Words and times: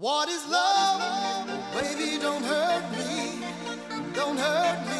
What 0.00 0.30
is 0.30 0.42
love? 0.48 1.46
Baby, 1.74 2.16
don't 2.22 2.42
hurt 2.42 2.90
me. 2.90 3.44
Don't 4.14 4.38
hurt 4.38 4.88
me. 4.88 4.99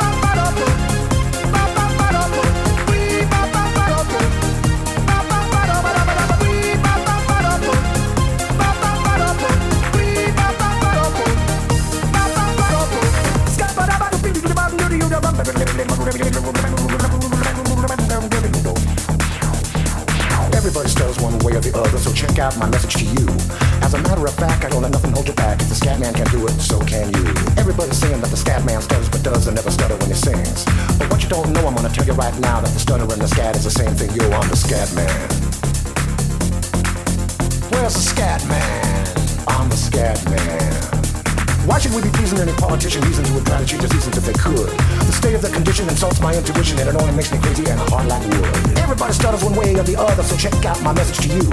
politician 42.71 43.01
reasons 43.01 43.29
would 43.31 43.45
try 43.45 43.59
to 43.59 43.65
treat 43.65 43.81
diseases 43.81 44.17
if 44.17 44.25
they 44.25 44.31
could. 44.31 44.69
The 45.03 45.11
state 45.11 45.35
of 45.35 45.41
their 45.41 45.51
condition 45.51 45.89
insults 45.89 46.21
my 46.21 46.33
intuition 46.33 46.79
and 46.79 46.87
it 46.87 46.95
only 46.95 47.11
makes 47.11 47.29
me 47.29 47.37
crazy 47.39 47.69
and 47.69 47.77
hard 47.91 48.07
like 48.07 48.23
wood. 48.29 48.77
Everybody 48.77 49.11
stutters 49.11 49.43
one 49.43 49.55
way 49.57 49.75
or 49.75 49.83
the 49.83 49.99
other, 49.99 50.23
so 50.23 50.37
check 50.37 50.53
out 50.63 50.81
my 50.81 50.93
message 50.93 51.19
to 51.27 51.35
you. 51.35 51.43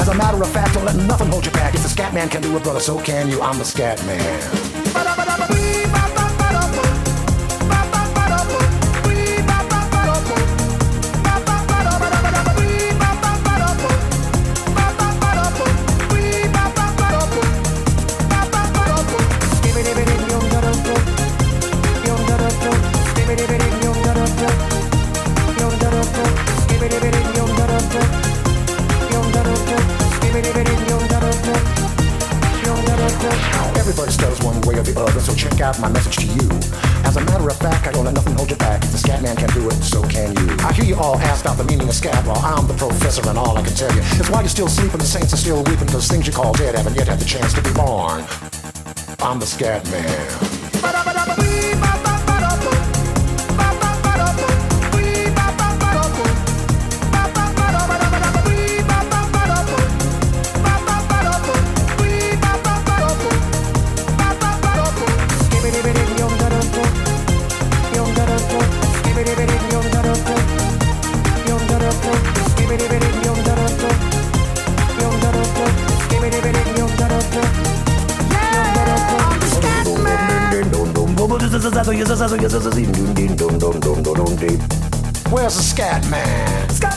As 0.00 0.08
a 0.08 0.14
matter 0.14 0.40
of 0.40 0.50
fact, 0.50 0.72
don't 0.72 0.86
let 0.86 0.96
nothing 0.96 1.28
hold 1.28 1.44
you 1.44 1.52
back. 1.52 1.74
If 1.74 1.82
the 1.82 1.90
scat 1.90 2.14
man 2.14 2.30
can 2.30 2.40
do 2.40 2.56
it, 2.56 2.62
brother, 2.62 2.80
so 2.80 2.98
can 2.98 3.28
you. 3.28 3.42
I'm 3.42 3.58
the 3.58 3.64
scat 3.66 4.02
man. 4.06 4.73
still 45.44 45.62
weeping, 45.64 45.86
those 45.88 46.08
things 46.08 46.26
you 46.26 46.32
call 46.32 46.54
dead 46.54 46.74
haven't 46.74 46.96
yet 46.96 47.06
had 47.06 47.18
the 47.18 47.24
chance 47.26 47.52
to 47.52 47.60
be 47.60 47.70
born. 47.74 48.24
I'm 49.20 49.38
the 49.38 49.44
scat 49.44 49.84
man. 49.90 50.63
Where's 85.30 85.54
the 85.54 85.62
scat 85.62 86.08
man? 86.08 86.70
Scat 86.70 86.96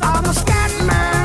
I'm 0.00 0.24
the 0.24 0.32
scat 0.32 0.86
man. 0.86 1.15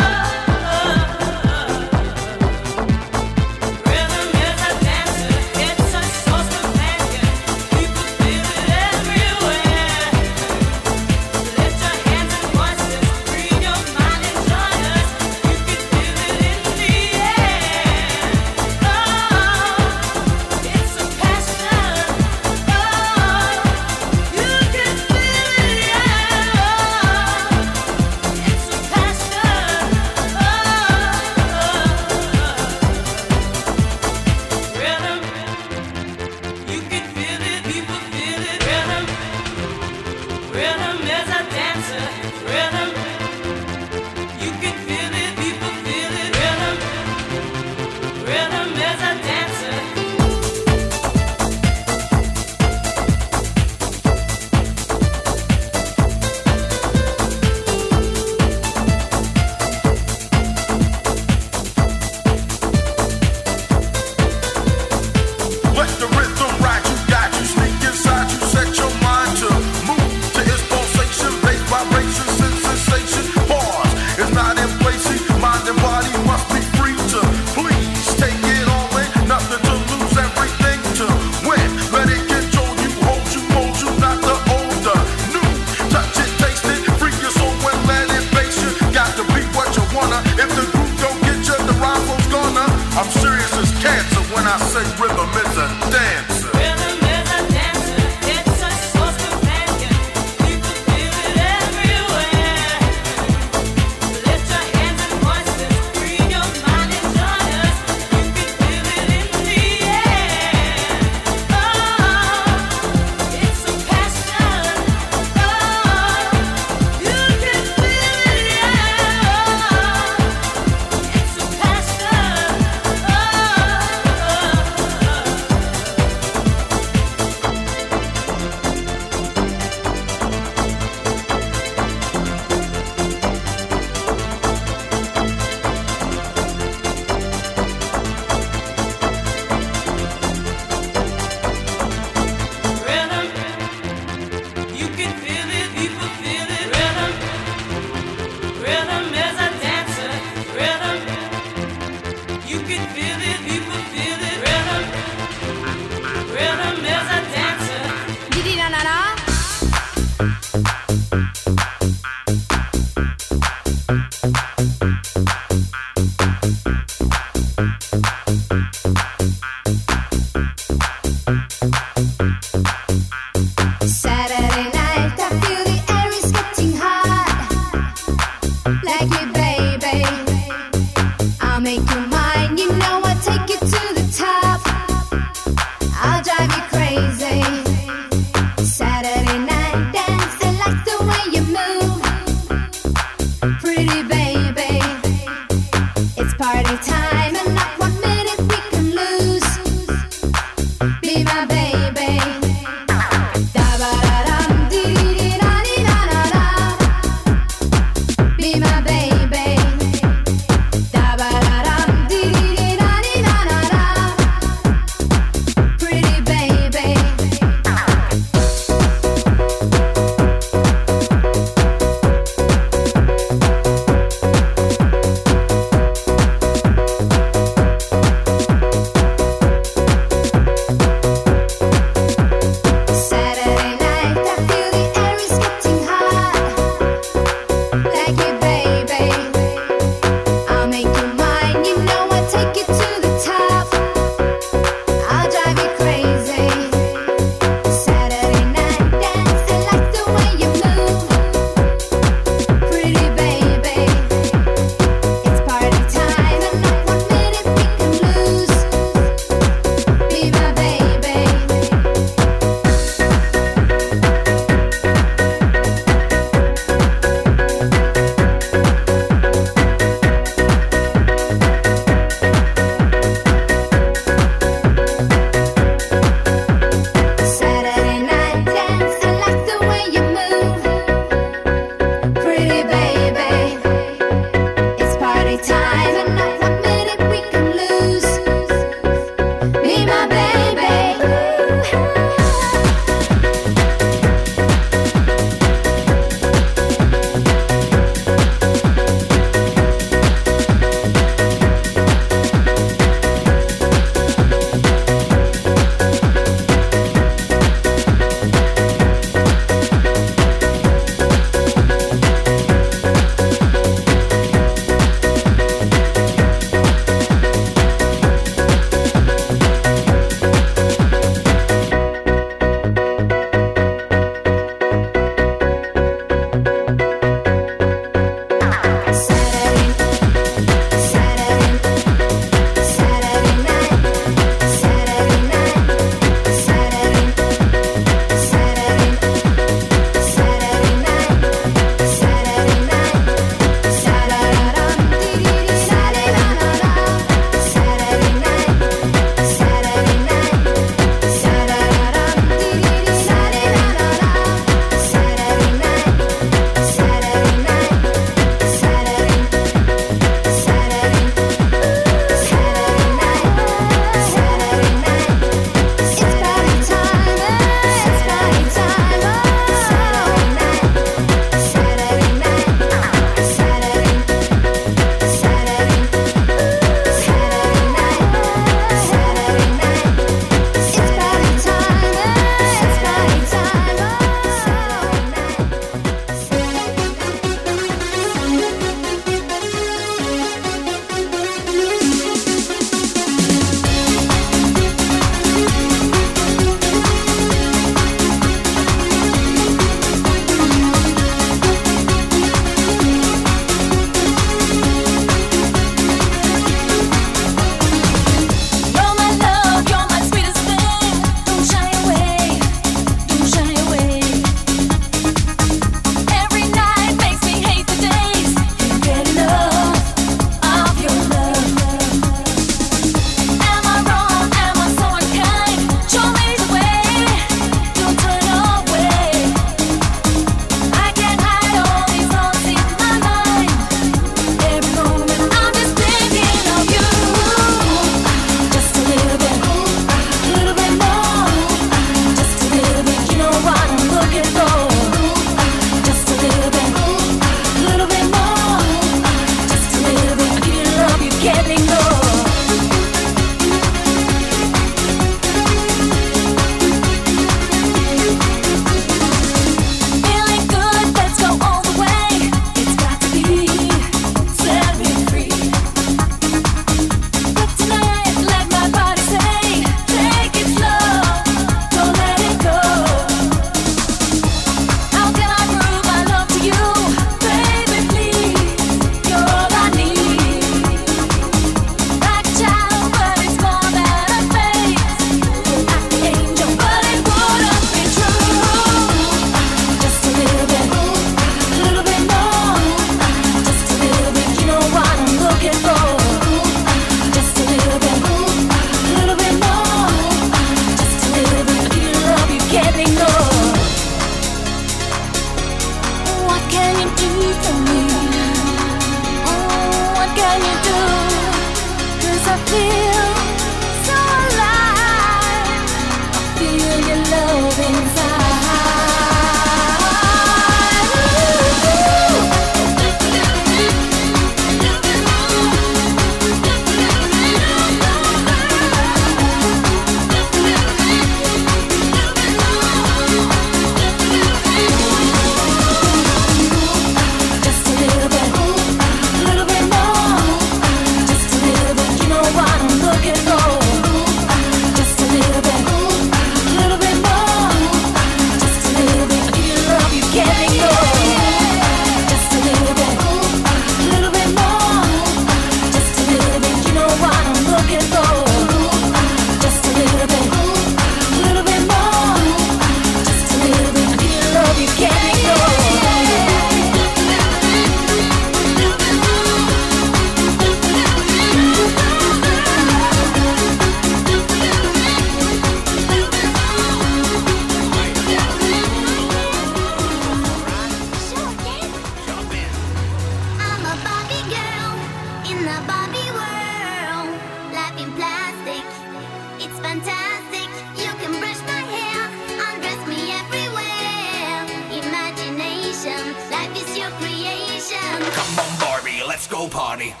Let's 599.21 599.27
go 599.27 599.47
party. 599.47 600.00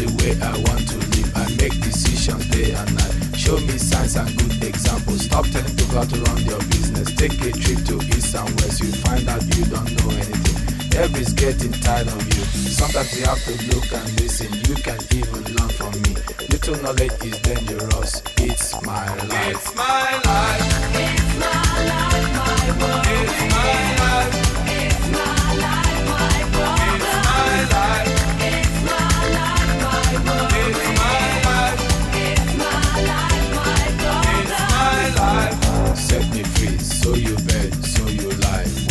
the 0.00 0.08
way 0.20 0.32
I 0.40 0.52
want 0.64 0.88
to 0.88 0.96
live. 1.12 1.30
I 1.36 1.44
make 1.60 1.76
decisions 1.80 2.48
day 2.48 2.72
and 2.72 2.90
night. 2.96 3.36
Show 3.36 3.56
me 3.60 3.76
signs 3.76 4.16
and 4.16 4.30
good 4.38 4.64
examples. 4.64 5.24
Stop 5.24 5.44
telling 5.52 5.74
people 5.76 6.04
to 6.04 6.16
run 6.24 6.40
your 6.44 6.62
business. 6.72 7.12
Take 7.14 7.36
a 7.44 7.52
trip 7.52 7.80
to 7.88 7.96
east 8.16 8.34
and 8.34 8.48
west. 8.60 8.80
You 8.80 8.92
find 9.04 9.28
out 9.28 9.42
you 9.56 9.64
don't 9.68 9.90
know 10.00 10.10
anything. 10.16 10.58
Everybody's 10.96 11.32
getting 11.34 11.72
tired 11.84 12.08
of 12.08 12.22
you. 12.32 12.44
Sometimes 12.72 13.12
you 13.18 13.24
have 13.26 13.42
to 13.44 13.52
look 13.72 13.88
and 13.92 14.08
listen. 14.20 14.48
You 14.68 14.74
can 14.80 15.00
even 15.12 15.42
learn 15.56 15.68
from 15.68 15.92
me. 16.02 16.16
Little 16.48 16.76
knowledge 16.82 17.16
is 17.24 17.36
dangerous. 17.44 18.22
It's 18.40 18.80
my 18.82 19.04
life. 19.28 19.52
It's 19.52 19.74
my 19.76 20.08
life. 20.24 20.64
It's 20.96 21.30
my 21.36 21.76
life. 21.92 22.28
My 22.40 22.56
world. 22.80 23.04
It's 23.04 23.40
my 23.52 23.96
life. 24.00 24.49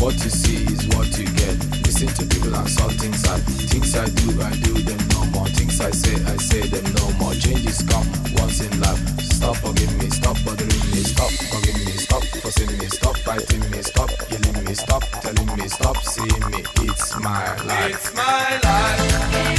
What 0.09 0.23
you 0.23 0.31
see 0.31 0.65
is 0.73 0.87
what 0.97 1.05
you 1.19 1.25
get. 1.37 1.53
Listen 1.85 2.07
to 2.07 2.25
people 2.25 2.55
and 2.55 2.67
saw 2.67 2.89
things 2.97 3.23
I 3.27 3.37
things 3.69 3.95
I 3.95 4.09
do, 4.09 4.41
I 4.41 4.49
do 4.65 4.73
them 4.81 4.97
no 5.13 5.23
more. 5.25 5.45
Things 5.49 5.79
I 5.79 5.91
say, 5.91 6.15
I 6.25 6.35
say 6.37 6.61
them 6.67 6.83
no 6.95 7.11
more. 7.19 7.35
Changes 7.35 7.83
come 7.83 8.09
once 8.41 8.59
in 8.59 8.73
life. 8.81 8.97
Stop 9.37 9.57
forgive 9.57 9.95
me, 9.99 10.09
stop 10.09 10.35
bothering 10.43 10.85
me, 10.89 11.03
stop 11.05 11.29
forgive 11.29 11.85
me, 11.85 11.91
stop 11.91 12.23
forcing 12.41 12.75
me, 12.79 12.87
stop 12.87 13.17
fighting 13.17 13.69
me, 13.69 13.83
stop 13.83 14.09
yelling 14.31 14.65
me, 14.65 14.73
stop 14.73 15.03
telling 15.21 15.55
me, 15.55 15.67
stop 15.67 15.97
seeing 15.97 16.45
me. 16.49 16.65
It's 16.89 17.15
my 17.19 17.45
life. 17.65 17.93
It's 17.93 18.15
my 18.15 18.59
life. 18.63 19.58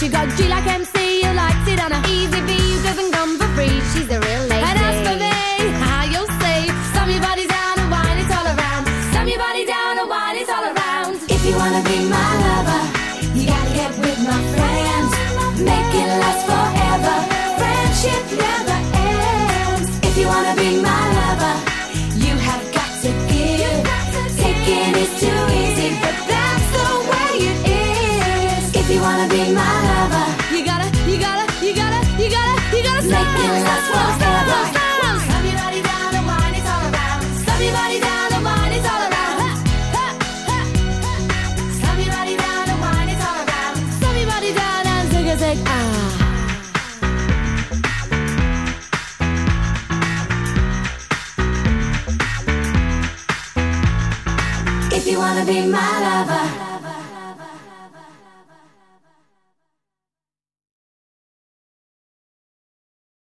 She 0.00 0.08
got 0.08 0.34
G 0.34 0.48
like 0.48 0.66
MC. 0.66 1.09